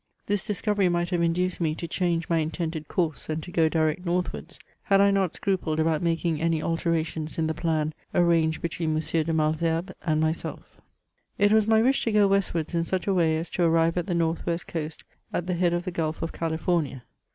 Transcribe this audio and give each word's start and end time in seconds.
This 0.25 0.43
discovery 0.43 0.89
might 0.89 1.11
have 1.11 1.21
induced 1.21 1.61
me 1.61 1.75
to 1.75 1.87
change 1.87 2.27
my 2.27 2.39
intended 2.39 2.87
course, 2.87 3.29
and 3.29 3.43
to 3.43 3.51
go 3.51 3.69
direct 3.69 4.03
northwards, 4.03 4.57
had 4.81 4.99
I 4.99 5.11
not 5.11 5.33
scsnpled 5.33 5.77
about 5.77 6.01
making 6.01 6.41
any 6.41 6.59
alterations 6.59 7.37
in 7.37 7.45
the 7.45 7.53
plan 7.53 7.93
arranged 8.11 8.63
between 8.63 8.95
M. 8.95 8.99
de 8.99 9.31
Malesherbes 9.31 9.93
and 10.03 10.19
myself. 10.19 10.81
It 11.37 11.51
was 11.51 11.67
my 11.67 11.83
wish 11.83 12.03
to 12.05 12.11
go 12.11 12.27
westwards 12.27 12.73
in 12.73 12.83
such 12.83 13.05
a 13.05 13.13
way 13.13 13.37
as 13.37 13.51
to 13.51 13.63
arrive 13.63 13.95
at 13.95 14.07
the 14.07 14.15
North 14.15 14.43
west 14.47 14.65
coast 14.65 15.03
at 15.31 15.45
the 15.45 15.53
head 15.53 15.71
of 15.71 15.85
the 15.85 15.91
Gulf 15.91 16.23
of 16.23 16.31
California. 16.33 17.03